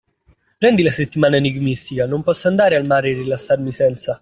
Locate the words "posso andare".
2.23-2.75